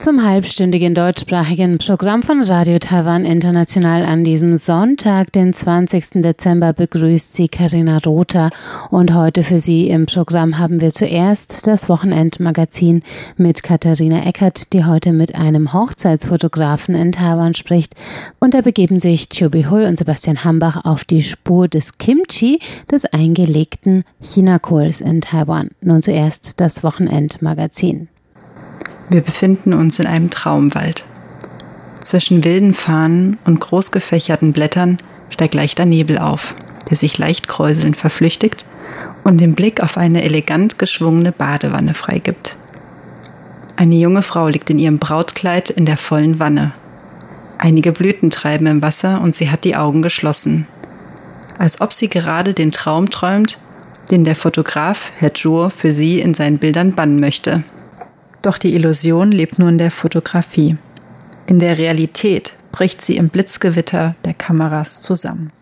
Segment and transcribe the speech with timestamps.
[0.00, 6.22] Zum halbstündigen deutschsprachigen Programm von Radio Taiwan International an diesem Sonntag, den 20.
[6.22, 8.48] Dezember, begrüßt Sie Karina Rother.
[8.88, 13.02] Und heute für Sie im Programm haben wir zuerst das Wochenendmagazin
[13.36, 17.94] mit Katharina Eckert, die heute mit einem Hochzeitsfotografen in Taiwan spricht.
[18.38, 22.58] Und da begeben sich Chobi Hui und Sebastian Hambach auf die Spur des Kimchi,
[22.90, 25.68] des eingelegten Chinakohls in Taiwan.
[25.82, 28.08] Nun zuerst das Wochenendmagazin.
[29.10, 31.04] Wir befinden uns in einem Traumwald.
[32.00, 34.98] Zwischen wilden Fahnen und groß gefächerten Blättern
[35.30, 36.54] steigt leichter Nebel auf,
[36.88, 38.64] der sich leicht kräuselnd verflüchtigt
[39.24, 42.56] und den Blick auf eine elegant geschwungene Badewanne freigibt.
[43.76, 46.72] Eine junge Frau liegt in ihrem Brautkleid in der vollen Wanne.
[47.58, 50.68] Einige Blüten treiben im Wasser und sie hat die Augen geschlossen.
[51.58, 53.58] Als ob sie gerade den Traum träumt,
[54.12, 57.64] den der Fotograf, Herr Jur, für sie in seinen Bildern bannen möchte.
[58.42, 60.78] Doch die Illusion lebt nur in der Fotografie.
[61.46, 65.52] In der Realität bricht sie im Blitzgewitter der Kameras zusammen.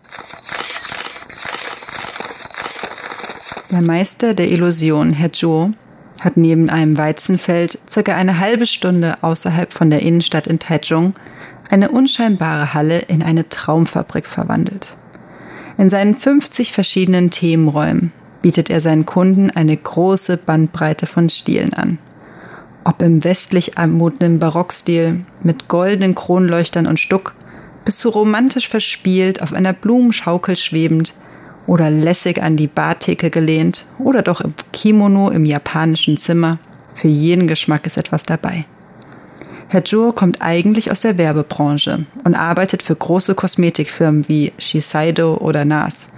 [3.71, 5.71] Der Meister der Illusion, Herr Zhou,
[6.21, 11.13] hat neben einem Weizenfeld circa eine halbe Stunde außerhalb von der Innenstadt in Taichung
[11.69, 14.95] eine unscheinbare Halle in eine Traumfabrik verwandelt.
[15.77, 21.99] In seinen 50 verschiedenen Themenräumen bietet er seinen Kunden eine große Bandbreite von Stilen an
[22.89, 27.35] ob im westlich anmutenden Barockstil mit goldenen Kronleuchtern und Stuck,
[27.85, 31.13] bis zu romantisch verspielt auf einer Blumenschaukel schwebend
[31.67, 36.57] oder lässig an die Bartheke gelehnt oder doch im Kimono im japanischen Zimmer.
[36.95, 38.65] Für jeden Geschmack ist etwas dabei.
[39.67, 45.63] Herr Joe kommt eigentlich aus der Werbebranche und arbeitet für große Kosmetikfirmen wie Shiseido oder
[45.63, 46.09] NARS,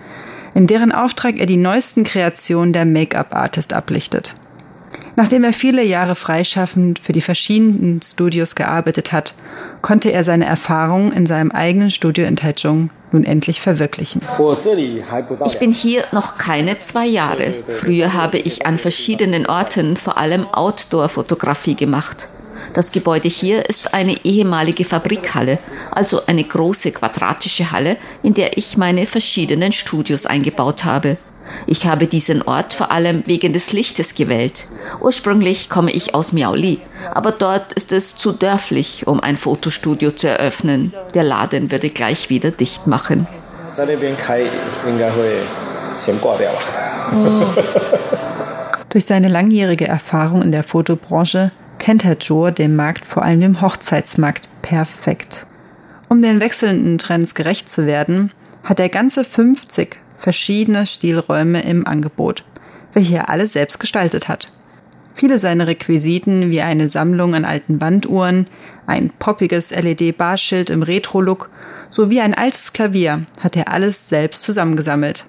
[0.53, 4.35] in deren Auftrag er die neuesten Kreationen der Make-up-Artist ablichtet.
[5.16, 9.33] Nachdem er viele Jahre freischaffend für die verschiedenen Studios gearbeitet hat,
[9.81, 14.21] konnte er seine Erfahrungen in seinem eigenen Studio in Taichung nun endlich verwirklichen.
[15.45, 17.53] Ich bin hier noch keine zwei Jahre.
[17.67, 22.29] Früher habe ich an verschiedenen Orten vor allem Outdoor-Fotografie gemacht.
[22.73, 25.59] Das Gebäude hier ist eine ehemalige Fabrikhalle,
[25.91, 31.17] also eine große quadratische Halle, in der ich meine verschiedenen Studios eingebaut habe.
[31.67, 34.67] Ich habe diesen Ort vor allem wegen des Lichtes gewählt.
[35.00, 36.79] Ursprünglich komme ich aus Miaoli,
[37.13, 40.94] aber dort ist es zu dörflich, um ein Fotostudio zu eröffnen.
[41.13, 43.28] Der Laden würde gleich wieder dicht machen.
[48.89, 53.62] Durch seine langjährige Erfahrung in der Fotobranche kennt Herr Joe den Markt, vor allem den
[53.62, 55.47] Hochzeitsmarkt, perfekt.
[56.09, 58.31] Um den wechselnden Trends gerecht zu werden,
[58.63, 62.43] hat er ganze 50 verschiedene Stilräume im Angebot,
[62.93, 64.51] welche er alle selbst gestaltet hat.
[65.13, 68.47] Viele seiner Requisiten wie eine Sammlung an alten Banduhren,
[68.85, 71.49] ein poppiges LED-Barschild im Retro-Look
[71.89, 75.25] sowie ein altes Klavier hat er alles selbst zusammengesammelt.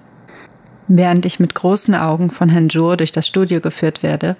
[0.87, 4.35] Während ich mit großen Augen von Herrn Jour durch das Studio geführt werde,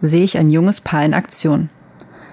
[0.00, 1.68] sehe ich ein junges Paar in Aktion.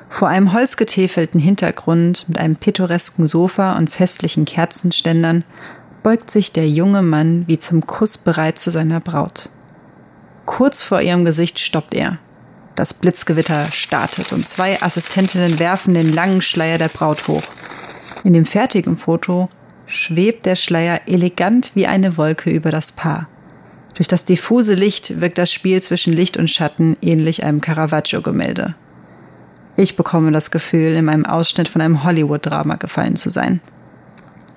[0.07, 5.43] Vor einem holzgetäfelten Hintergrund mit einem pittoresken Sofa und festlichen Kerzenständern
[6.03, 9.49] beugt sich der junge Mann wie zum Kuss bereit zu seiner Braut.
[10.45, 12.17] Kurz vor ihrem Gesicht stoppt er.
[12.75, 17.43] Das Blitzgewitter startet und zwei Assistentinnen werfen den langen Schleier der Braut hoch.
[18.23, 19.49] In dem fertigen Foto
[19.85, 23.27] schwebt der Schleier elegant wie eine Wolke über das Paar.
[23.95, 28.75] Durch das diffuse Licht wirkt das Spiel zwischen Licht und Schatten ähnlich einem Caravaggio-Gemälde.
[29.75, 33.59] Ich bekomme das Gefühl, in einem Ausschnitt von einem Hollywood-Drama gefallen zu sein.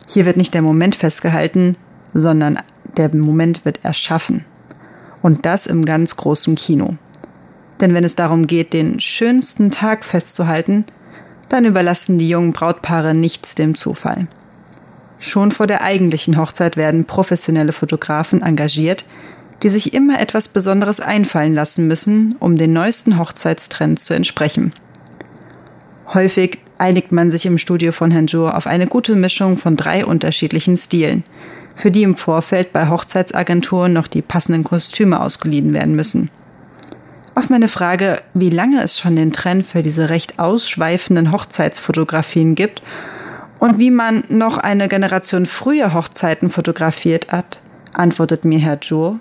[0.07, 1.77] Hier wird nicht der Moment festgehalten,
[2.13, 2.59] sondern
[2.97, 4.45] der Moment wird erschaffen.
[5.23, 6.97] Und das im ganz großen Kino.
[7.81, 10.85] Denn wenn es darum geht, den schönsten Tag festzuhalten,
[11.49, 14.27] dann überlassen die jungen Brautpaare nichts dem Zufall.
[15.21, 19.05] Schon vor der eigentlichen Hochzeit werden professionelle Fotografen engagiert,
[19.63, 24.73] die sich immer etwas Besonderes einfallen lassen müssen, um den neuesten Hochzeitstrends zu entsprechen.
[26.13, 30.05] Häufig einigt man sich im Studio von Herrn Jour auf eine gute Mischung von drei
[30.05, 31.25] unterschiedlichen Stilen,
[31.77, 36.31] für die im Vorfeld bei Hochzeitsagenturen noch die passenden Kostüme ausgeliehen werden müssen.
[37.35, 42.83] Auf meine Frage, wie lange es schon den Trend für diese recht ausschweifenden Hochzeitsfotografien gibt
[43.59, 47.61] und wie man noch eine Generation früher Hochzeiten fotografiert hat,
[47.95, 49.19] antwortet mir Herr Jour.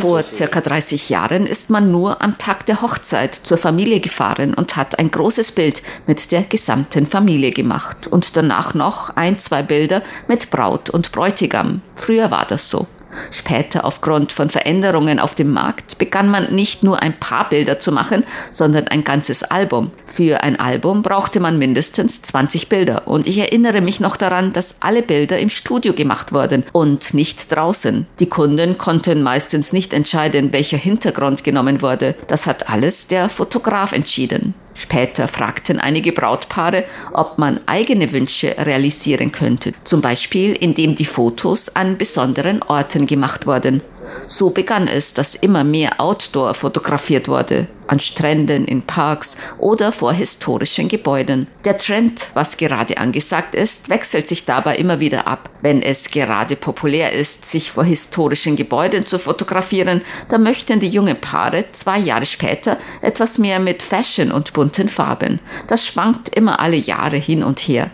[0.00, 4.76] Vor circa 30 Jahren ist man nur am Tag der Hochzeit zur Familie gefahren und
[4.76, 10.02] hat ein großes Bild mit der gesamten Familie gemacht und danach noch ein, zwei Bilder
[10.26, 11.80] mit Braut und Bräutigam.
[11.94, 12.88] Früher war das so.
[13.30, 17.92] Später, aufgrund von Veränderungen auf dem Markt, begann man nicht nur ein paar Bilder zu
[17.92, 19.90] machen, sondern ein ganzes Album.
[20.04, 23.06] Für ein Album brauchte man mindestens 20 Bilder.
[23.06, 27.54] Und ich erinnere mich noch daran, dass alle Bilder im Studio gemacht wurden und nicht
[27.54, 28.06] draußen.
[28.20, 32.14] Die Kunden konnten meistens nicht entscheiden, welcher Hintergrund genommen wurde.
[32.28, 34.54] Das hat alles der Fotograf entschieden.
[34.76, 36.84] Später fragten einige Brautpaare,
[37.14, 43.46] ob man eigene Wünsche realisieren könnte, zum Beispiel indem die Fotos an besonderen Orten gemacht
[43.46, 43.80] wurden.
[44.28, 50.12] So begann es, dass immer mehr Outdoor fotografiert wurde, an Stränden, in Parks oder vor
[50.12, 51.46] historischen Gebäuden.
[51.64, 55.50] Der Trend, was gerade angesagt ist, wechselt sich dabei immer wieder ab.
[55.62, 61.20] Wenn es gerade populär ist, sich vor historischen Gebäuden zu fotografieren, dann möchten die jungen
[61.20, 65.40] Paare zwei Jahre später etwas mehr mit Fashion und bunten Farben.
[65.68, 67.90] Das schwankt immer alle Jahre hin und her.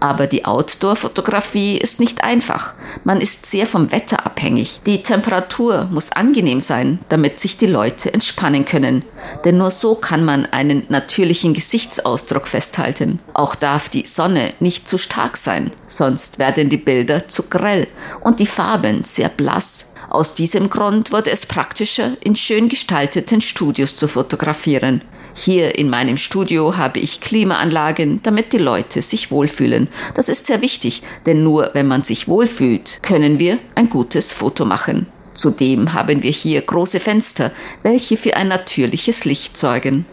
[0.00, 2.72] Aber die Outdoor-Fotografie ist nicht einfach.
[3.04, 4.80] Man ist sehr vom Wetter abhängig.
[4.86, 9.02] Die Temperatur muss angenehm sein, damit sich die Leute entspannen können.
[9.44, 13.20] Denn nur so kann man einen natürlichen Gesichtsausdruck festhalten.
[13.32, 17.86] Auch darf die Sonne nicht zu stark sein, sonst werden die Bilder zu grell
[18.20, 19.86] und die Farben sehr blass.
[20.10, 25.02] Aus diesem Grund wurde es praktischer, in schön gestalteten Studios zu fotografieren.
[25.34, 29.88] Hier in meinem Studio habe ich Klimaanlagen, damit die Leute sich wohlfühlen.
[30.14, 34.64] Das ist sehr wichtig, denn nur wenn man sich wohlfühlt, können wir ein gutes Foto
[34.64, 35.06] machen.
[35.34, 37.50] Zudem haben wir hier große Fenster,
[37.82, 40.06] welche für ein natürliches Licht sorgen.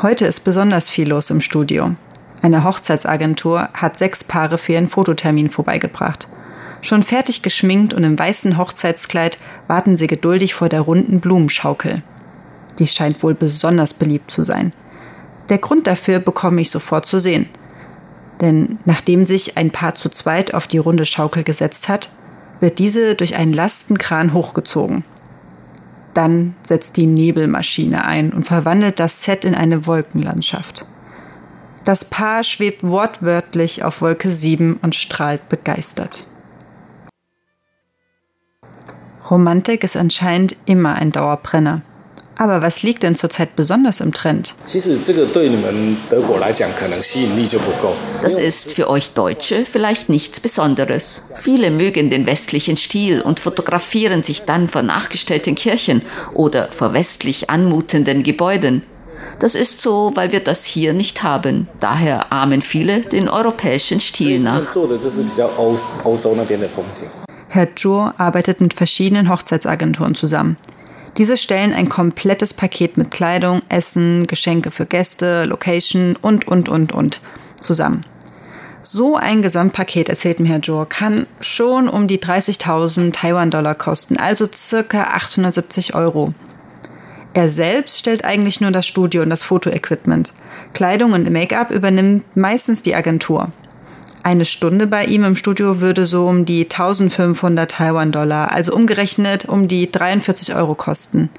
[0.00, 1.94] Heute ist besonders viel los im Studio.
[2.42, 6.26] Eine Hochzeitsagentur hat sechs Paare für ihren Fototermin vorbeigebracht.
[6.80, 12.02] Schon fertig geschminkt und im weißen Hochzeitskleid warten sie geduldig vor der runden Blumenschaukel.
[12.80, 14.72] Die scheint wohl besonders beliebt zu sein.
[15.50, 17.48] Der Grund dafür bekomme ich sofort zu sehen.
[18.40, 22.10] Denn nachdem sich ein Paar zu zweit auf die runde Schaukel gesetzt hat,
[22.58, 25.04] wird diese durch einen Lastenkran hochgezogen.
[26.12, 30.86] Dann setzt die Nebelmaschine ein und verwandelt das Set in eine Wolkenlandschaft.
[31.84, 36.24] Das Paar schwebt wortwörtlich auf Wolke 7 und strahlt begeistert.
[39.28, 41.82] Romantik ist anscheinend immer ein Dauerbrenner.
[42.38, 44.54] Aber was liegt denn zurzeit besonders im Trend?
[48.22, 51.30] Das ist für euch Deutsche vielleicht nichts Besonderes.
[51.36, 56.02] Viele mögen den westlichen Stil und fotografieren sich dann vor nachgestellten Kirchen
[56.32, 58.82] oder vor westlich anmutenden Gebäuden.
[59.38, 61.68] Das ist so, weil wir das hier nicht haben.
[61.80, 64.62] Daher ahmen viele den europäischen Stil nach.
[67.48, 70.56] Herr Zhuo arbeitet mit verschiedenen Hochzeitsagenturen zusammen.
[71.18, 76.92] Diese stellen ein komplettes Paket mit Kleidung, Essen, Geschenke für Gäste, Location und, und, und,
[76.92, 77.20] und
[77.60, 78.06] zusammen.
[78.80, 84.48] So ein Gesamtpaket, erzählt mir Herr Zhuo, kann schon um die 30.000 Taiwan-Dollar kosten, also
[84.52, 86.34] circa 870 Euro.
[87.34, 90.34] Er selbst stellt eigentlich nur das Studio und das Fotoequipment.
[90.74, 93.50] Kleidung und Make-up übernimmt meistens die Agentur.
[94.22, 99.66] Eine Stunde bei ihm im Studio würde so um die 1500 Taiwan-Dollar, also umgerechnet um
[99.66, 101.30] die 43 Euro kosten.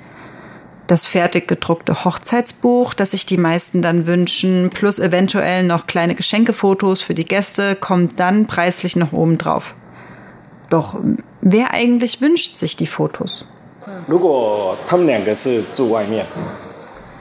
[0.88, 7.02] Das fertig gedruckte Hochzeitsbuch, das sich die meisten dann wünschen, plus eventuell noch kleine Geschenkefotos
[7.02, 9.76] für die Gäste, kommt dann preislich noch oben drauf.
[10.70, 11.00] Doch
[11.40, 13.48] wer eigentlich wünscht sich die Fotos?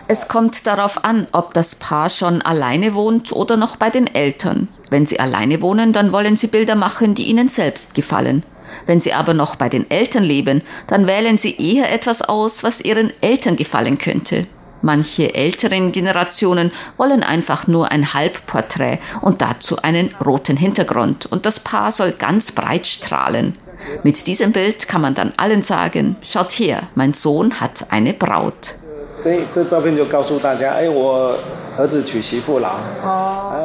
[0.07, 4.69] Es kommt darauf an, ob das Paar schon alleine wohnt oder noch bei den Eltern.
[4.91, 8.45] Wenn sie alleine wohnen, dann wollen sie Bilder machen, die ihnen selbst gefallen.
[8.87, 12.81] Wenn sie aber noch bei den Eltern leben, dann wählen sie eher etwas aus, was
[12.81, 14.47] ihren Eltern gefallen könnte.
[14.83, 21.61] Manche älteren Generationen wollen einfach nur ein Halbporträt und dazu einen roten Hintergrund und das
[21.61, 23.57] Paar soll ganz breit strahlen.
[24.03, 28.75] Mit diesem Bild kann man dann allen sagen, schaut her, mein Sohn hat eine Braut.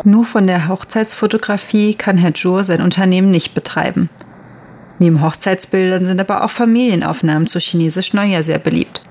[0.04, 4.10] Nur von der Hochzeitsfotografie kann Herr Jur sein Unternehmen nicht betreiben.
[5.00, 9.02] Neben Hochzeitsbildern sind aber auch Familienaufnahmen zu chinesisch Neujahr sehr beliebt.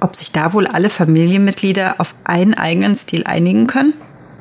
[0.00, 3.94] Ob sich da wohl alle Familienmitglieder auf einen eigenen Stil einigen können?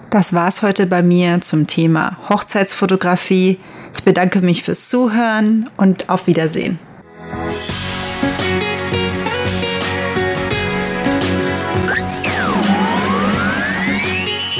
[0.09, 3.59] Das war's heute bei mir zum Thema Hochzeitsfotografie.
[3.93, 6.79] Ich bedanke mich fürs Zuhören und auf Wiedersehen.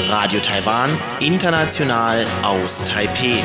[0.10, 3.44] Radio Taiwan, international aus Taipei.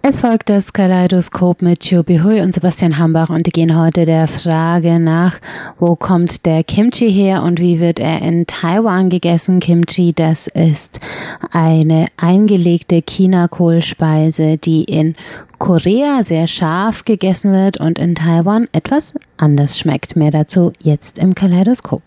[0.00, 4.28] Es folgt das Kaleidoskop mit Chobi Hui und Sebastian Hambach und die gehen heute der
[4.28, 5.38] Frage nach,
[5.78, 9.58] wo kommt der Kimchi her und wie wird er in Taiwan gegessen?
[9.58, 11.00] Kimchi, das ist
[11.50, 15.16] eine eingelegte Chinakohlspeise, die in
[15.58, 20.14] Korea sehr scharf gegessen wird und in Taiwan etwas anders schmeckt.
[20.14, 22.02] Mehr dazu jetzt im Kaleidoskop.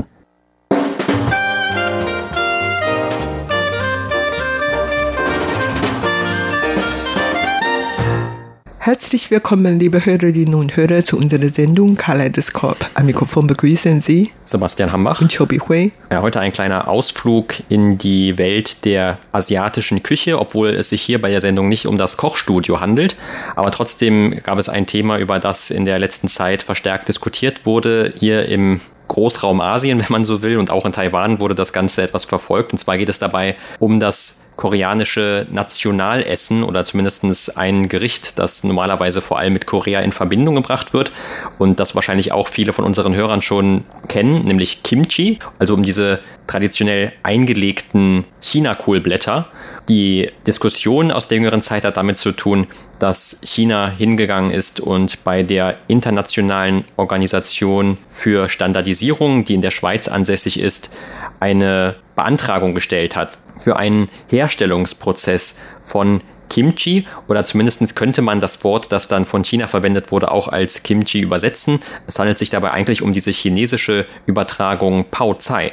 [8.84, 12.78] Herzlich willkommen, liebe Hörerinnen und Hörer, zu unserer Sendung Kaleidoskop.
[12.96, 15.92] Am Mikrofon begrüßen Sie Sebastian Hambach und Chobi Hui.
[16.10, 21.22] Ja, heute ein kleiner Ausflug in die Welt der asiatischen Küche, obwohl es sich hier
[21.22, 23.16] bei der Sendung nicht um das Kochstudio handelt.
[23.56, 28.12] Aber trotzdem gab es ein Thema, über das in der letzten Zeit verstärkt diskutiert wurde,
[28.18, 32.02] hier im Großraum Asien, wenn man so will, und auch in Taiwan wurde das Ganze
[32.02, 32.72] etwas verfolgt.
[32.72, 39.22] Und zwar geht es dabei um das koreanische Nationalessen oder zumindest ein Gericht, das normalerweise
[39.22, 41.12] vor allem mit Korea in Verbindung gebracht wird
[41.58, 46.20] und das wahrscheinlich auch viele von unseren Hörern schon kennen, nämlich Kimchi, also um diese
[46.48, 49.48] traditionell eingelegten China-Kohlblätter.
[49.90, 52.68] Die Diskussion aus der jüngeren Zeit hat damit zu tun,
[53.00, 60.08] dass China hingegangen ist und bei der internationalen Organisation für Standardisierung, die in der Schweiz
[60.08, 60.96] ansässig ist,
[61.40, 68.92] eine Beantragung gestellt hat für einen Herstellungsprozess von Kimchi oder zumindest könnte man das Wort,
[68.92, 71.82] das dann von China verwendet wurde, auch als Kimchi übersetzen.
[72.06, 75.72] Es handelt sich dabei eigentlich um diese chinesische Übertragung Pao Cai.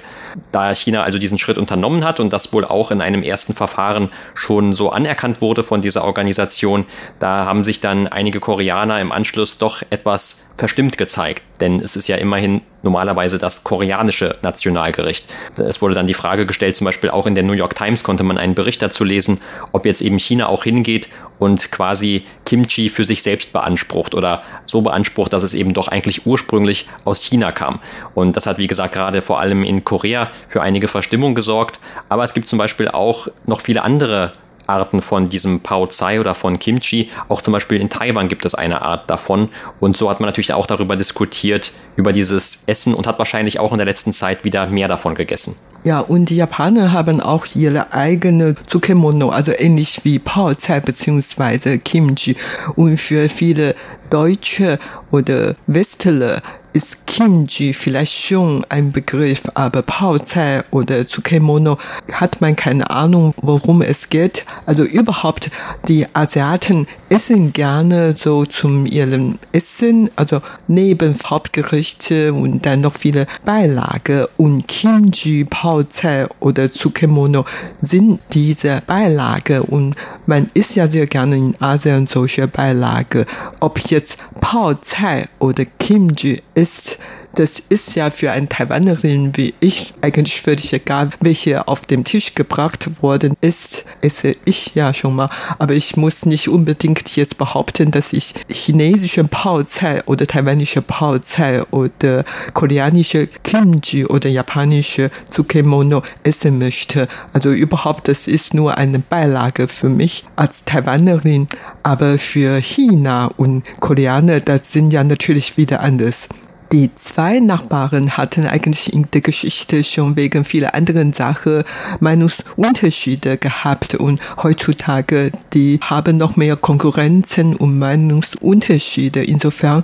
[0.52, 4.08] Da China also diesen Schritt unternommen hat und das wohl auch in einem ersten Verfahren
[4.34, 6.86] schon so anerkannt wurde von dieser Organisation,
[7.18, 11.42] da haben sich dann einige Koreaner im Anschluss doch etwas verstimmt gezeigt.
[11.60, 15.24] Denn es ist ja immerhin normalerweise das koreanische Nationalgericht.
[15.58, 18.22] Es wurde dann die Frage gestellt, zum Beispiel auch in der New York Times konnte
[18.22, 19.40] man einen Bericht dazu lesen,
[19.72, 24.82] ob jetzt eben China auch hingeht und quasi Kimchi für sich selbst beansprucht oder so
[24.82, 27.80] beansprucht, dass es eben doch eigentlich ursprünglich aus China kam.
[28.14, 31.80] Und das hat, wie gesagt, gerade vor allem in Korea für einige Verstimmung gesorgt.
[32.08, 34.32] Aber es gibt zum Beispiel auch noch viele andere
[34.68, 37.08] Arten von diesem Pao Tsai oder von Kimchi.
[37.28, 39.48] Auch zum Beispiel in Taiwan gibt es eine Art davon.
[39.80, 43.72] Und so hat man natürlich auch darüber diskutiert, über dieses Essen und hat wahrscheinlich auch
[43.72, 45.54] in der letzten Zeit wieder mehr davon gegessen.
[45.84, 51.78] Ja, und die Japaner haben auch ihre eigene Tsukemono, also ähnlich wie Pao Tsai bzw.
[51.78, 52.36] Kimchi.
[52.76, 53.74] Und für viele
[54.10, 54.78] Deutsche
[55.10, 56.42] oder Westler
[56.78, 61.76] ist Kimchi vielleicht schon ein Begriff, aber Paozai oder Tsukemono
[62.12, 64.44] hat man keine Ahnung, worum es geht.
[64.64, 65.50] Also überhaupt,
[65.88, 73.26] die Asiaten essen gerne so zum ihrem Essen, also neben Hauptgerichte und dann noch viele
[73.44, 77.44] Beilage und Kimchi, Paozai oder Tsukemono
[77.82, 83.26] sind diese Beilage und man isst ja sehr gerne in Asien solche Beilage.
[83.58, 86.98] Ob jetzt Paozai oder Kimchi ist,
[87.38, 92.34] das ist ja für eine Taiwanerin wie ich eigentlich völlig egal, welche auf dem Tisch
[92.34, 95.30] gebracht worden ist, esse ich ja schon mal.
[95.58, 102.24] Aber ich muss nicht unbedingt jetzt behaupten, dass ich chinesische Paozai oder taiwanische Paozai oder
[102.54, 107.06] koreanische Kimchi oder japanische Tsukemono essen möchte.
[107.32, 111.46] Also überhaupt, das ist nur eine Beilage für mich als Taiwanerin.
[111.84, 116.28] Aber für China und Koreaner, das sind ja natürlich wieder anders.
[116.70, 121.64] Die zwei Nachbarn hatten eigentlich in der Geschichte schon wegen vieler anderen Sachen
[122.00, 129.24] Meinungsunterschiede gehabt und heutzutage die haben noch mehr Konkurrenzen und Meinungsunterschiede.
[129.24, 129.82] Insofern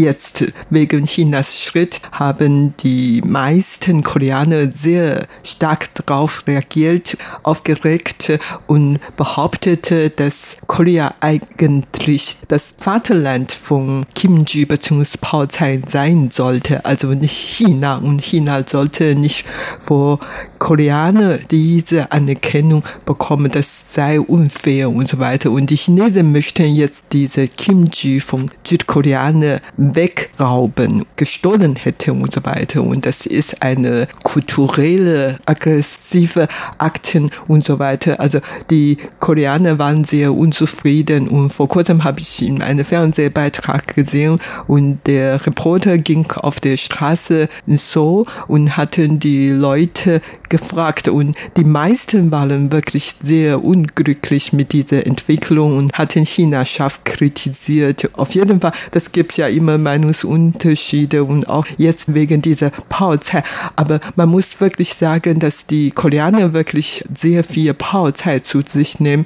[0.00, 10.08] Jetzt wegen Chinas Schritt haben die meisten Koreaner sehr stark darauf reagiert, aufgeregt und behauptete,
[10.08, 15.18] dass Korea eigentlich das Vaterland von Kimchi bzw.
[15.20, 17.96] Pao Tsai sein sollte, also nicht China.
[17.96, 19.44] Und China sollte nicht
[19.78, 20.18] vor
[20.60, 25.50] Koreaner diese Anerkennung bekommen, das sei unfair und so weiter.
[25.50, 32.82] Und die Chinesen möchten jetzt diese Kimchi von Südkoreanern wegrauben, gestohlen hätte und so weiter.
[32.82, 36.46] Und das ist eine kulturelle, aggressive
[36.78, 38.20] Akten und so weiter.
[38.20, 44.38] Also die Koreaner waren sehr unzufrieden und vor kurzem habe ich in einem Fernsehbeitrag gesehen
[44.66, 51.64] und der Reporter ging auf der Straße so und hatten die Leute gefragt und die
[51.64, 58.10] meisten waren wirklich sehr unglücklich mit dieser Entwicklung und hatten China scharf kritisiert.
[58.18, 63.44] Auf jeden Fall, das gibt ja immer Meinungsunterschiede und auch jetzt wegen dieser Pauzeit.
[63.76, 69.24] Aber man muss wirklich sagen, dass die Koreaner wirklich sehr viel Pauzeit zu sich nehmen.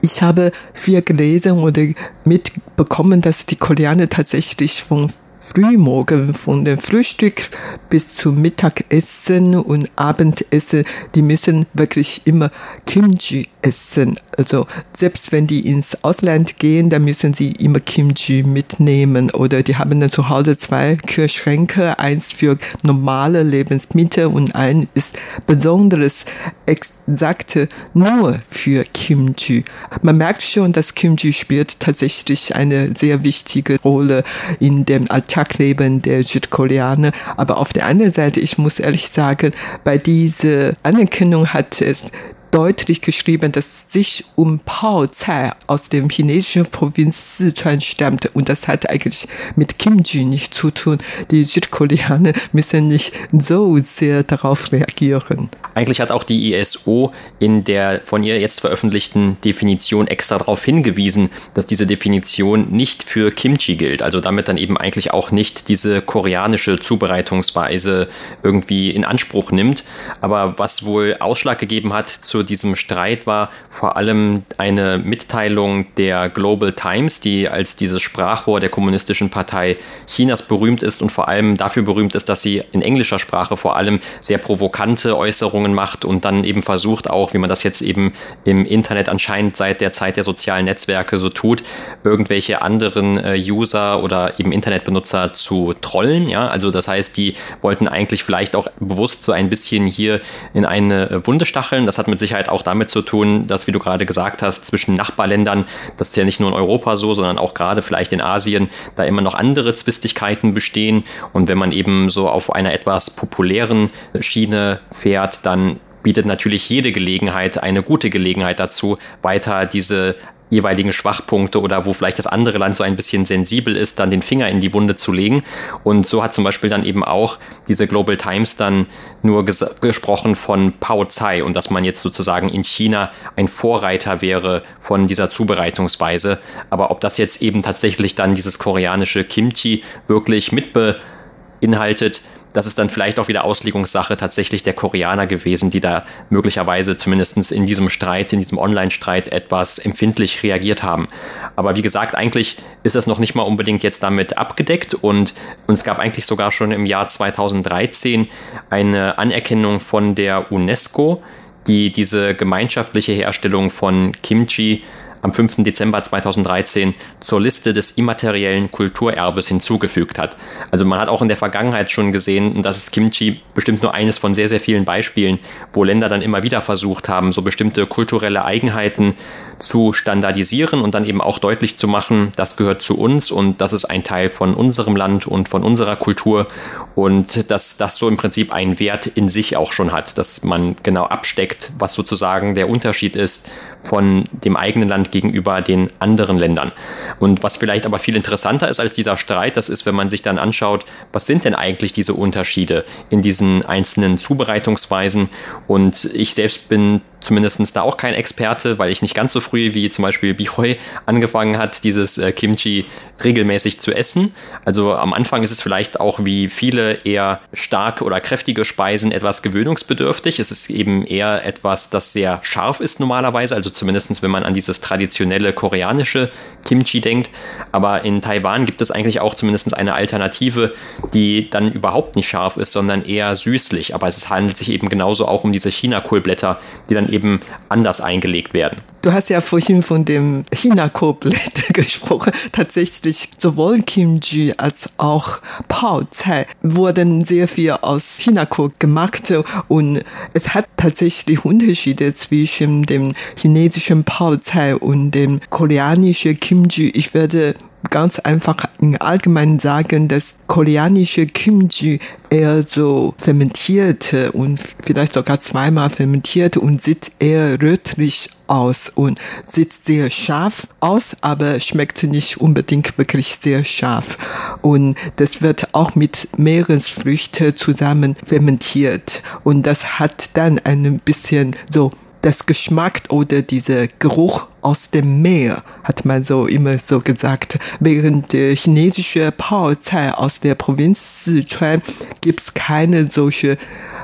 [0.00, 1.82] Ich habe viel gelesen oder
[2.24, 7.48] mitbekommen, dass die Koreaner tatsächlich von Frühmorgen von dem Frühstück
[7.88, 12.50] bis zum Mittagessen und Abendessen, die müssen wirklich immer
[12.86, 14.18] Kimchi essen.
[14.36, 19.76] Also selbst wenn die ins Ausland gehen, dann müssen sie immer Kimchi mitnehmen oder die
[19.76, 26.24] haben dann zu Hause zwei Kühlschränke, eins für normale Lebensmittel und ein ist besonderes,
[26.66, 29.64] exakte nur für Kimchi.
[30.02, 34.24] Man merkt schon, dass Kimchi spielt tatsächlich eine sehr wichtige Rolle
[34.60, 37.12] in dem Alltagleben der Südkoreaner.
[37.36, 39.52] Aber auf der anderen Seite, ich muss ehrlich sagen,
[39.84, 42.10] bei dieser Anerkennung hat es
[42.50, 48.30] deutlich geschrieben, dass es sich um Pao Cai aus dem chinesischen Provinz Sichuan stammt.
[48.34, 50.98] Und das hat eigentlich mit Kimchi nichts zu tun.
[51.30, 55.48] Die Südkoreaner müssen nicht so sehr darauf reagieren.
[55.74, 61.30] Eigentlich hat auch die ISO in der von ihr jetzt veröffentlichten Definition extra darauf hingewiesen,
[61.54, 64.02] dass diese Definition nicht für Kimchi gilt.
[64.02, 68.08] Also damit dann eben eigentlich auch nicht diese koreanische Zubereitungsweise
[68.42, 69.84] irgendwie in Anspruch nimmt.
[70.20, 76.28] Aber was wohl Ausschlag gegeben hat zu diesem Streit war vor allem eine Mitteilung der
[76.28, 81.56] Global Times, die als dieses Sprachrohr der Kommunistischen Partei Chinas berühmt ist und vor allem
[81.56, 86.24] dafür berühmt ist, dass sie in englischer Sprache vor allem sehr provokante Äußerungen macht und
[86.24, 88.12] dann eben versucht auch, wie man das jetzt eben
[88.44, 91.62] im Internet anscheinend seit der Zeit der sozialen Netzwerke so tut,
[92.04, 96.28] irgendwelche anderen äh, User oder eben Internetbenutzer zu trollen.
[96.28, 100.20] Ja, also das heißt, die wollten eigentlich vielleicht auch bewusst so ein bisschen hier
[100.54, 101.86] in eine Wunde stacheln.
[101.86, 104.64] Das hat mit sich Sicherheit auch damit zu tun, dass, wie du gerade gesagt hast,
[104.64, 105.64] zwischen Nachbarländern,
[105.96, 109.02] das ist ja nicht nur in Europa so, sondern auch gerade vielleicht in Asien, da
[109.02, 111.02] immer noch andere Zwistigkeiten bestehen.
[111.32, 116.92] Und wenn man eben so auf einer etwas populären Schiene fährt, dann bietet natürlich jede
[116.92, 120.14] Gelegenheit eine gute Gelegenheit dazu, weiter diese
[120.50, 124.22] jeweiligen Schwachpunkte oder wo vielleicht das andere Land so ein bisschen sensibel ist, dann den
[124.22, 125.42] Finger in die Wunde zu legen.
[125.84, 128.86] Und so hat zum Beispiel dann eben auch diese Global Times dann
[129.22, 134.20] nur ges gesprochen von Pao Tsai und dass man jetzt sozusagen in China ein Vorreiter
[134.20, 136.38] wäre von dieser Zubereitungsweise.
[136.68, 142.90] Aber ob das jetzt eben tatsächlich dann dieses koreanische Kimchi wirklich mitbeinhaltet, das ist dann
[142.90, 148.32] vielleicht auch wieder Auslegungssache tatsächlich der Koreaner gewesen, die da möglicherweise zumindest in diesem Streit,
[148.32, 151.08] in diesem Online-Streit etwas empfindlich reagiert haben.
[151.56, 155.34] Aber wie gesagt, eigentlich ist das noch nicht mal unbedingt jetzt damit abgedeckt und,
[155.66, 158.28] und es gab eigentlich sogar schon im Jahr 2013
[158.68, 161.22] eine Anerkennung von der UNESCO,
[161.66, 164.82] die diese gemeinschaftliche Herstellung von Kimchi
[165.22, 165.64] am 5.
[165.64, 170.36] Dezember 2013 zur Liste des immateriellen Kulturerbes hinzugefügt hat.
[170.70, 173.94] Also man hat auch in der Vergangenheit schon gesehen, und das ist Kimchi bestimmt nur
[173.94, 175.38] eines von sehr, sehr vielen Beispielen,
[175.72, 179.14] wo Länder dann immer wieder versucht haben, so bestimmte kulturelle Eigenheiten
[179.58, 183.72] zu standardisieren und dann eben auch deutlich zu machen, das gehört zu uns und das
[183.72, 186.48] ist ein Teil von unserem Land und von unserer Kultur
[186.94, 190.76] und dass das so im Prinzip einen Wert in sich auch schon hat, dass man
[190.82, 196.72] genau absteckt, was sozusagen der Unterschied ist von dem eigenen Land gegenüber den anderen Ländern.
[197.18, 200.22] Und was vielleicht aber viel interessanter ist als dieser Streit, das ist, wenn man sich
[200.22, 205.28] dann anschaut, was sind denn eigentlich diese Unterschiede in diesen einzelnen Zubereitungsweisen.
[205.66, 209.74] Und ich selbst bin zumindest da auch kein Experte, weil ich nicht ganz so früh
[209.74, 212.86] wie zum Beispiel Bichoi angefangen hat, dieses äh, Kimchi
[213.22, 214.34] regelmäßig zu essen.
[214.64, 219.42] Also am Anfang ist es vielleicht auch wie viele eher starke oder kräftige Speisen etwas
[219.42, 220.40] gewöhnungsbedürftig.
[220.40, 224.54] Es ist eben eher etwas, das sehr scharf ist normalerweise, also zumindest wenn man an
[224.54, 226.30] dieses traditionelle koreanische
[226.64, 227.30] Kimchi denkt.
[227.70, 230.72] Aber in Taiwan gibt es eigentlich auch zumindest eine Alternative,
[231.12, 233.94] die dann überhaupt nicht scharf ist, sondern eher süßlich.
[233.94, 238.54] Aber es handelt sich eben genauso auch um diese China-Kohlblätter, die dann eben anders eingelegt
[238.54, 238.78] werden.
[239.02, 242.32] Du hast ja vorhin von dem China-Kohlblätter gesprochen.
[242.52, 249.32] Tatsächlich sowohl Kimchi als auch Pao Cai wurden sehr viel aus Chinakohl gemacht
[249.68, 250.02] und
[250.34, 256.90] es hat tatsächlich Unterschiede zwischen dem chinesischen Pao Cai und dem koreanischen Kimchi.
[256.90, 257.54] Ich werde
[257.90, 262.00] ganz einfach im Allgemeinen sagen, dass koreanische Kimchi
[262.30, 269.72] eher so fermentierte und vielleicht sogar zweimal fermentierte und sieht eher rötlich aus und sieht
[269.72, 274.18] sehr scharf aus, aber schmeckt nicht unbedingt wirklich sehr scharf.
[274.62, 281.90] Und das wird auch mit Meeresfrüchten zusammen fermentiert und das hat dann ein bisschen so
[282.22, 287.58] das Geschmack oder dieser Geruch aus dem Meer, hat man so immer so gesagt.
[287.80, 291.82] Während der chinesische Paozai aus der Provinz Sichuan
[292.20, 293.56] gibt es keine solche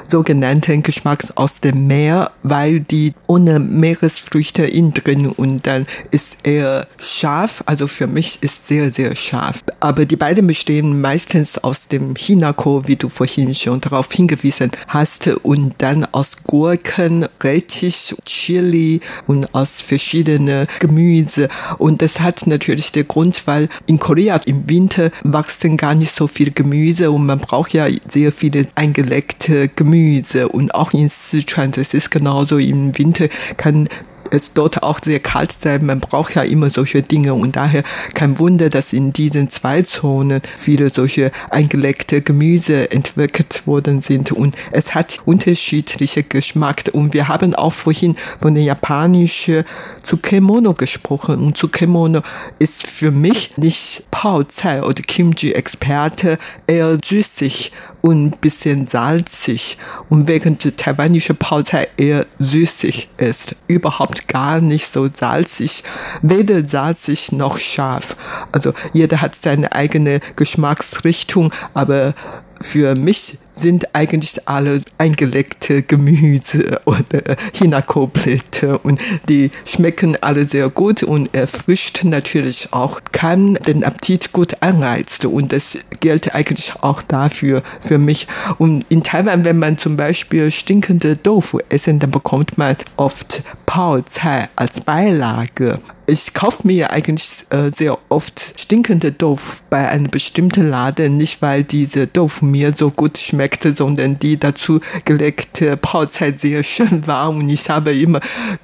[0.09, 6.87] sogenannten Geschmacks aus dem Meer, weil die ohne Meeresfrüchte innen drin und dann ist er
[6.99, 7.63] scharf.
[7.67, 9.65] Also für mich ist sehr, sehr scharf.
[9.81, 15.27] Aber die beiden bestehen meistens aus dem Hinako, wie du vorhin schon darauf hingewiesen hast,
[15.43, 21.49] und dann aus Gurken, Rettich, Chili und aus verschiedenen Gemüse.
[21.79, 26.27] Und das hat natürlich den Grund, weil in Korea im Winter wachsen gar nicht so
[26.27, 31.73] viel Gemüse und man braucht ja sehr viele eingelegte Gemüse Gemüse und auch in Sichuan,
[31.73, 32.59] das ist genauso.
[32.59, 33.89] Im Winter, kann
[34.31, 35.87] es dort auch sehr kalt sein.
[35.87, 37.83] Man braucht ja immer solche Dinge und daher
[38.15, 44.57] kein Wunder, dass in diesen zwei Zonen viele solche eingelegte Gemüse entwickelt worden sind und
[44.73, 46.85] es hat unterschiedliche Geschmack.
[46.93, 49.65] Und wir haben auch vorhin von der japanischen
[50.03, 52.23] Tsukemono gesprochen und Tsukemono
[52.59, 59.79] ist für mich nicht Paozai oder Kimchi-Experte, eher süßig und ein bisschen salzig.
[60.09, 65.85] Und während der taiwanische Paozai eher süßig ist, überhaupt überhaupt gar nicht so salzig,
[66.23, 68.17] weder salzig noch scharf.
[68.53, 72.15] Also jeder hat seine eigene Geschmacksrichtung, aber
[72.61, 81.03] für mich sind eigentlich alle eingelegte Gemüse oder Hinako-Blätter und die schmecken alle sehr gut
[81.03, 87.63] und erfrischt natürlich auch, kann den Appetit gut anreizen und das gilt eigentlich auch dafür
[87.81, 88.27] für mich.
[88.59, 94.03] Und in Taiwan, wenn man zum Beispiel stinkende Tofu essen, dann bekommt man oft Pao
[94.03, 95.81] Cai als Beilage.
[96.09, 101.65] Ich kaufe mir eigentlich äh, sehr oft stinkende Tofu bei einem bestimmten Laden, nicht weil
[101.65, 107.49] diese Tofu mir so gut schmeckte, sondern die dazu gelegte Paozeit sehr schön war und
[107.49, 108.21] ich habe immer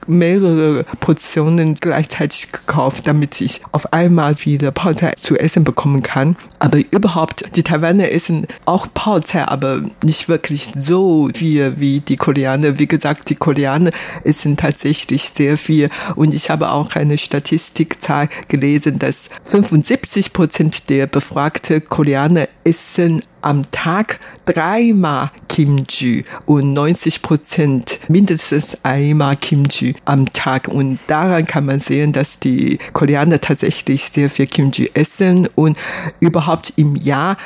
[0.06, 6.36] mehrere Portionen gleichzeitig gekauft, damit ich auf einmal wieder Paozeit zu essen bekommen kann.
[6.60, 12.78] Aber überhaupt, die Taiwaner essen auch Paozeit, aber nicht wirklich so viel wie die Koreaner.
[12.78, 13.90] Wie gesagt, die Koreaner
[14.22, 21.06] essen tatsächlich sehr viel und ich habe auch eine Statistikzahl gelesen, dass 75 Prozent der
[21.06, 30.68] befragten Koreaner essen am Tag dreimal Kimchi und 90 Prozent mindestens einmal Kimchi am Tag.
[30.68, 35.78] Und daran kann man sehen, dass die Koreaner tatsächlich sehr viel Kimchi essen und
[36.20, 37.38] überhaupt im Jahr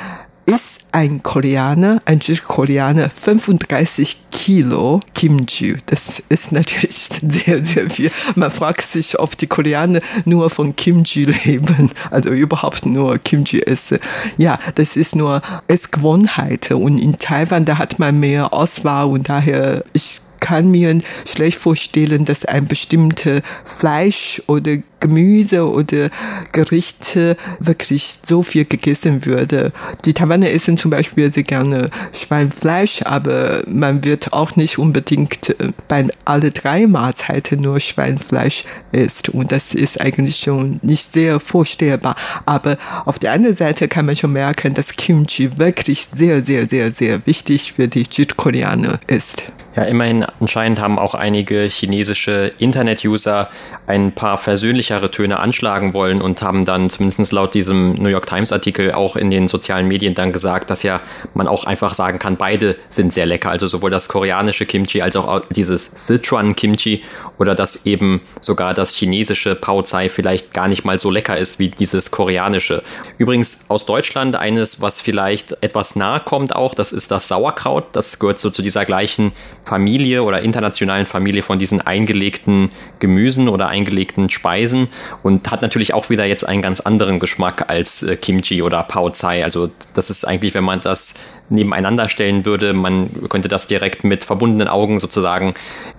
[0.47, 5.75] ist ein Koreaner, ein Südkoreaner 35 Kilo Kimchi.
[5.87, 8.11] Das ist natürlich sehr, sehr viel.
[8.35, 13.99] Man fragt sich, ob die Koreaner nur von Kimchi leben, also überhaupt nur Kimchi essen.
[14.37, 16.71] Ja, das ist nur Essgewohnheit.
[16.71, 22.23] Und in Taiwan, da hat man mehr Auswahl und daher, ich kann mir schlecht vorstellen,
[22.23, 26.09] dass ein bestimmtes Fleisch oder Gemüse oder
[26.53, 29.73] Gerichte wirklich so viel gegessen würde.
[30.05, 35.71] Die Taiwaner essen zum Beispiel sehr gerne Schweinfleisch, aber man wird auch nicht unbedingt äh,
[35.89, 39.27] bei alle drei Mahlzeiten nur Schweinfleisch isst.
[39.29, 42.15] Und das ist eigentlich schon nicht sehr vorstellbar.
[42.45, 46.93] Aber auf der anderen Seite kann man schon merken, dass Kimchi wirklich sehr, sehr, sehr,
[46.93, 49.43] sehr wichtig für die Südkoreaner ist.
[49.77, 53.47] Ja, immerhin anscheinend haben auch einige chinesische Internet-User
[53.85, 58.93] ein paar versöhnlichere Töne anschlagen wollen und haben dann zumindest laut diesem New York Times-Artikel
[58.93, 60.99] auch in den sozialen Medien dann gesagt, dass ja
[61.35, 63.51] man auch einfach sagen kann, beide sind sehr lecker.
[63.51, 67.03] Also sowohl das koreanische Kimchi als auch dieses Sichuan-Kimchi
[67.37, 71.59] oder dass eben sogar das chinesische Pao Cai vielleicht gar nicht mal so lecker ist
[71.59, 72.81] wie dieses koreanische.
[73.19, 77.85] Übrigens aus Deutschland eines, was vielleicht etwas nahe kommt auch, das ist das Sauerkraut.
[77.91, 79.33] Das gehört so zu dieser gleichen
[79.67, 84.87] Familie oder internationalen Familie von diesen eingelegten Gemüsen oder eingelegten Speisen
[85.23, 89.11] und hat natürlich auch wieder jetzt einen ganz anderen Geschmack als äh, Kimchi oder Pao
[89.11, 89.43] Cai.
[89.43, 91.15] Also das ist eigentlich, wenn man das
[91.49, 95.53] nebeneinander stellen würde, man könnte das direkt mit verbundenen Augen sozusagen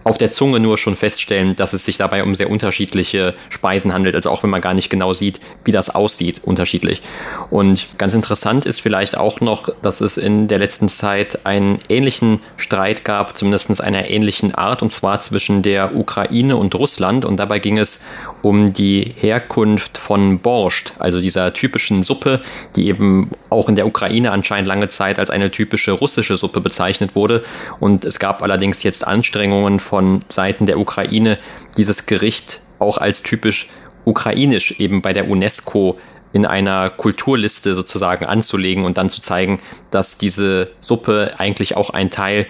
[0.09, 4.15] auf der Zunge nur schon feststellen, dass es sich dabei um sehr unterschiedliche Speisen handelt,
[4.15, 7.03] also auch wenn man gar nicht genau sieht, wie das aussieht, unterschiedlich.
[7.51, 12.41] Und ganz interessant ist vielleicht auch noch, dass es in der letzten Zeit einen ähnlichen
[12.57, 17.27] Streit gab, zumindest einer ähnlichen Art, und zwar zwischen der Ukraine und Russland.
[17.27, 18.01] Und dabei ging es
[18.43, 22.39] um die Herkunft von Borscht, also dieser typischen Suppe,
[22.77, 27.15] die eben auch in der Ukraine anscheinend lange Zeit als eine typische russische Suppe bezeichnet
[27.15, 27.43] wurde.
[27.79, 29.98] Und es gab allerdings jetzt Anstrengungen von
[30.29, 31.39] Seiten der Ukraine,
[31.77, 33.69] dieses Gericht auch als typisch
[34.05, 35.99] ukrainisch eben bei der UNESCO
[36.33, 42.11] in einer Kulturliste sozusagen anzulegen und dann zu zeigen, dass diese Suppe eigentlich auch ein
[42.11, 42.47] Teil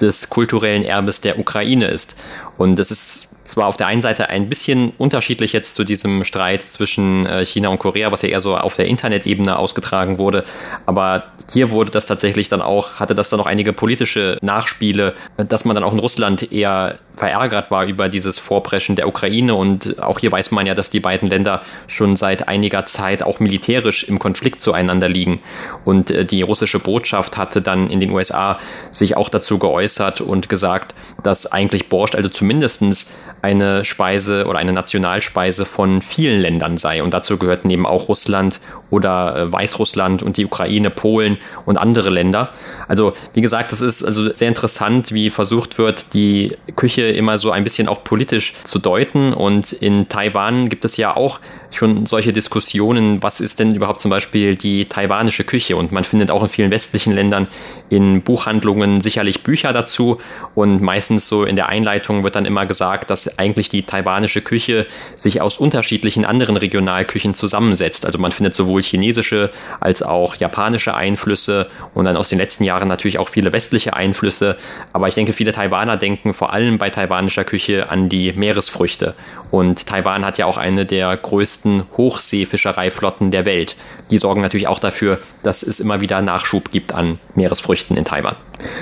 [0.00, 2.16] des kulturellen Erbes der Ukraine ist.
[2.56, 6.62] Und das ist zwar auf der einen Seite ein bisschen unterschiedlich jetzt zu diesem Streit
[6.62, 10.44] zwischen äh, China und Korea, was ja eher so auf der Internetebene ausgetragen wurde,
[10.86, 15.64] aber hier wurde das tatsächlich dann auch, hatte das dann noch einige politische Nachspiele, dass
[15.64, 19.54] man dann auch in Russland eher verärgert war über dieses Vorpreschen der Ukraine.
[19.54, 23.40] Und auch hier weiß man ja, dass die beiden Länder schon seit einiger Zeit auch
[23.40, 25.40] militärisch im Konflikt zueinander liegen.
[25.84, 28.58] Und äh, die russische Botschaft hatte dann in den USA
[28.92, 34.72] sich auch dazu geäußert und gesagt, dass eigentlich Borscht, also zumindestens eine Speise oder eine
[34.72, 37.02] Nationalspeise von vielen Ländern sei.
[37.02, 42.10] Und dazu gehörten eben auch Russland oder äh, Weißrussland und die Ukraine, Polen und andere
[42.10, 42.50] Länder.
[42.88, 47.50] Also wie gesagt, es ist also sehr interessant, wie versucht wird, die Küche immer so
[47.50, 49.32] ein bisschen auch politisch zu deuten.
[49.32, 54.10] Und in Taiwan gibt es ja auch schon solche Diskussionen, was ist denn überhaupt zum
[54.10, 55.76] Beispiel die taiwanische Küche?
[55.76, 57.48] Und man findet auch in vielen westlichen Ländern
[57.88, 60.20] in Buchhandlungen sicherlich Bücher dazu.
[60.54, 64.86] Und meistens so in der Einleitung wird dann immer gesagt, dass eigentlich die taiwanische Küche
[65.16, 68.06] sich aus unterschiedlichen anderen Regionalküchen zusammensetzt.
[68.06, 72.88] Also man findet sowohl chinesische als auch japanische Einflüsse und dann aus den letzten Jahren
[72.88, 74.56] natürlich auch viele westliche Einflüsse.
[74.92, 79.14] Aber ich denke, viele Taiwaner denken vor allem bei taiwanischer Küche an die Meeresfrüchte.
[79.50, 81.59] Und Taiwan hat ja auch eine der größten
[81.96, 83.76] Hochseefischereiflotten der Welt.
[84.10, 88.36] Die sorgen natürlich auch dafür, dass es immer wieder Nachschub gibt an Meeresfrüchten in Taiwan.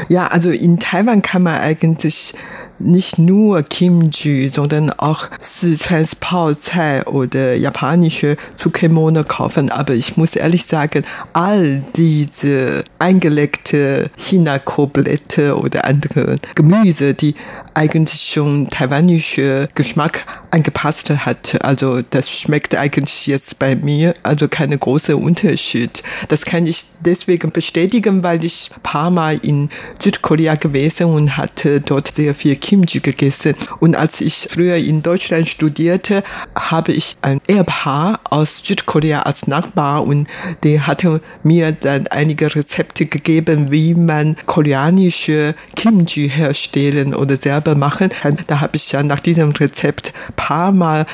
[0.08, 2.34] Ja, also in Taiwan kann man eigentlich
[2.78, 9.70] nicht nur Kimchi, sondern auch Sichuans Paozai oder japanische Tsukemono kaufen.
[9.70, 17.34] Aber ich muss ehrlich sagen, all diese eingelegte China-Koblette oder andere Gemüse, die
[17.74, 21.62] eigentlich schon taiwanische Geschmack angepasst hat.
[21.62, 26.02] Also das schmeckt eigentlich jetzt bei mir, also keine große Unterschied.
[26.28, 31.80] Das kann ich deswegen bestätigen, weil ich ein paar Mal in Südkorea gewesen und hatte
[31.80, 33.54] dort sehr viel Kimchi gegessen.
[33.80, 36.22] Und als ich früher in Deutschland studierte,
[36.54, 40.28] habe ich ein Ehepaar aus Südkorea als Nachbar und
[40.62, 48.10] der hatte mir dann einige Rezepte gegeben, wie man koreanische Kimchi herstellen oder selber machen
[48.10, 48.38] kann.
[48.46, 51.06] Da habe ich ja nach diesem Rezept paar Mal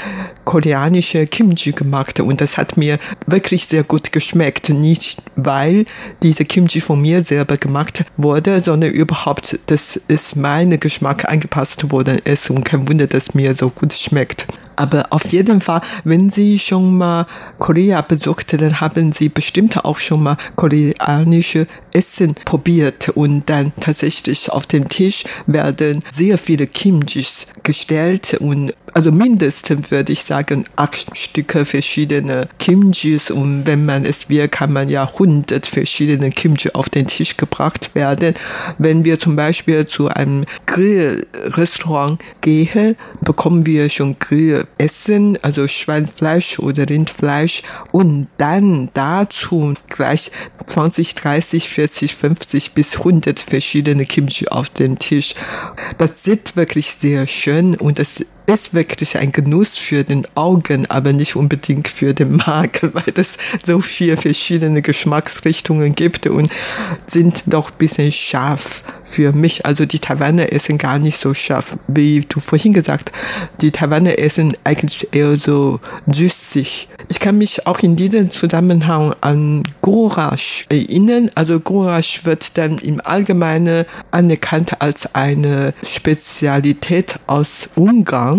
[0.45, 4.69] koreanische Kimchi gemacht und das hat mir wirklich sehr gut geschmeckt.
[4.69, 5.85] Nicht weil
[6.23, 12.19] diese Kimchi von mir selber gemacht wurde, sondern überhaupt, dass es meine Geschmack angepasst worden
[12.25, 14.47] ist und kein Wunder, dass mir so gut schmeckt.
[14.77, 17.27] Aber auf jeden Fall, wenn Sie schon mal
[17.59, 24.51] Korea besucht, dann haben Sie bestimmt auch schon mal koreanische Essen probiert und dann tatsächlich
[24.51, 31.19] auf dem Tisch werden sehr viele Kimchis gestellt und also mindestens würde ich sagen acht
[31.19, 36.89] Stücke verschiedene Kimchis und wenn man es will, kann man ja hundert verschiedene Kimchi auf
[36.89, 38.35] den Tisch gebracht werden.
[38.79, 46.89] Wenn wir zum Beispiel zu einem Grillrestaurant gehen, bekommen wir schon Grillessen, also Schweinfleisch oder
[46.89, 50.31] Rindfleisch und dann dazu gleich
[50.67, 55.35] 20, 30, 40, 50 bis 100 verschiedene Kimchi auf den Tisch.
[55.99, 61.13] Das sieht wirklich sehr schön und das ist wirklich ein Genuss für den Augen, aber
[61.13, 66.51] nicht unbedingt für den Magen, weil es so viele verschiedene Geschmacksrichtungen gibt und
[67.07, 69.65] sind doch ein bisschen scharf für mich.
[69.65, 73.13] Also die Taiwaner essen gar nicht so scharf, wie du vorhin gesagt.
[73.61, 76.89] Die Taiwaner essen eigentlich eher so süßig.
[77.09, 81.31] Ich kann mich auch in diesem Zusammenhang an Goulash erinnern.
[81.35, 88.34] Also Goulash wird dann im Allgemeinen anerkannt als eine Spezialität aus Ungarn.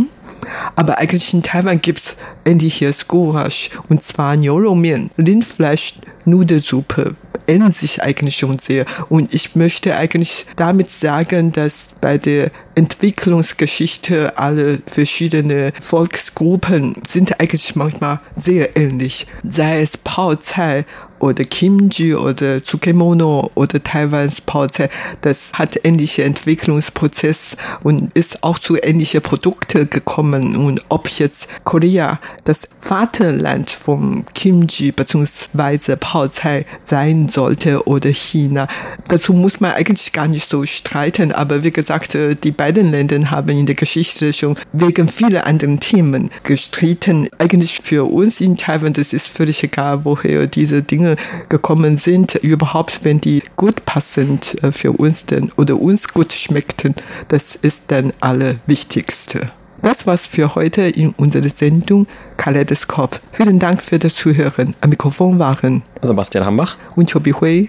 [0.75, 7.15] Aber eigentlich in Taiwan gibt es ähnliches Goulash und zwar Niuroumian, Rindfleisch-Nudelsuppe
[7.47, 8.86] ändern sich eigentlich schon sehr.
[9.10, 17.75] Und ich möchte eigentlich damit sagen, dass bei der Entwicklungsgeschichte alle verschiedene Volksgruppen sind eigentlich
[17.75, 19.27] manchmal sehr ähnlich.
[19.47, 20.86] Sei es Paozai
[21.26, 24.90] oder Kimchi oder Tsukemono oder Taiwans Paozai,
[25.22, 30.56] das hat ähnliche Entwicklungsprozess und ist auch zu ähnlichen Produkten gekommen.
[30.56, 35.96] Und ob jetzt Korea das Vaterland vom Kimchi bzw.
[35.96, 38.68] Paozai sein sollte oder China,
[39.08, 41.32] dazu muss man eigentlich gar nicht so streiten.
[41.32, 45.80] Aber wie gesagt, äh, die beiden Länder haben in der Geschichte schon wegen vieler anderen
[45.80, 47.30] Themen gestritten.
[47.40, 51.14] Eigentlich für uns in Taiwan, das ist völlig egal, woher diese Dinge
[51.49, 52.36] gekommen sind.
[52.36, 56.95] Überhaupt, wenn die gut passend äh, für uns denn oder uns gut schmeckten,
[57.28, 59.51] das ist dann Allerwichtigste.
[59.82, 63.19] Das war's für heute in unserer Sendung Kaleidoskop.
[63.32, 64.73] Vielen Dank für das Zuhören.
[64.82, 67.67] Am Mikrofon waren Sebastian Hambach und Chobi Hui.